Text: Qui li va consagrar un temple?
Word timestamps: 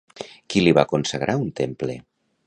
Qui 0.53 0.63
li 0.63 0.73
va 0.77 0.85
consagrar 0.93 1.35
un 1.43 1.51
temple? 1.63 1.99